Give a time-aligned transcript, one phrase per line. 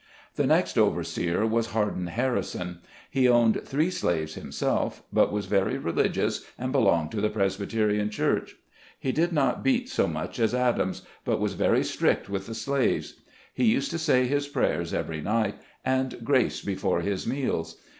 [0.33, 2.79] The next overseer was Harden Harrison.
[3.11, 8.55] He owned three slaves himself; but was very religious, and belonged to the Presbyterian Church.
[8.99, 13.21] He did not beat so much as Adams, but was very strict with the slaves.
[13.53, 17.77] He used to say his prayers every night, and grace before his meals.